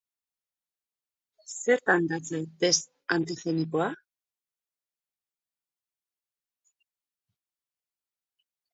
Zertan 1.63 2.07
datza 2.13 2.39
test 2.63 2.81
antigenikoa? 3.17 3.91